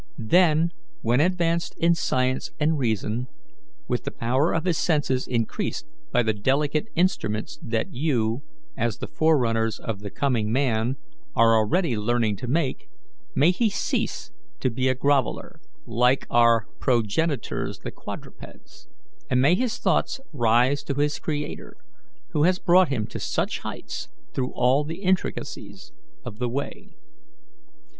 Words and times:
Then, 0.17 0.71
when 1.03 1.19
advanced 1.21 1.75
in 1.77 1.93
science 1.93 2.49
and 2.59 2.79
reason, 2.79 3.27
with 3.87 4.03
the 4.03 4.09
power 4.09 4.51
of 4.51 4.65
his 4.65 4.79
senses 4.79 5.27
increased 5.27 5.85
by 6.11 6.23
the 6.23 6.33
delicate 6.33 6.87
instruments 6.95 7.59
that 7.61 7.93
you, 7.93 8.41
as 8.75 8.97
the 8.97 9.05
forerunners 9.05 9.77
of 9.77 9.99
the 9.99 10.09
coming 10.09 10.51
man, 10.51 10.95
are 11.35 11.55
already 11.55 11.95
learning 11.95 12.37
to 12.37 12.47
make, 12.47 12.89
may 13.35 13.51
he 13.51 13.69
cease 13.69 14.31
to 14.59 14.71
be 14.71 14.87
a 14.87 14.95
groveller, 14.95 15.59
like 15.85 16.25
our 16.31 16.65
progenitors 16.79 17.77
the 17.81 17.91
quadrupeds, 17.91 18.87
and 19.29 19.39
may 19.39 19.53
his 19.53 19.77
thoughts 19.77 20.19
rise 20.33 20.81
to 20.83 20.95
his 20.95 21.19
Creator, 21.19 21.75
who 22.29 22.41
has 22.45 22.57
brought 22.57 22.89
him 22.89 23.05
to 23.05 23.19
such 23.19 23.59
heights 23.59 24.07
through 24.33 24.51
all 24.53 24.83
the 24.83 25.03
intricacies 25.03 25.91
of 26.25 26.39
the 26.39 26.49
way. 26.49 26.95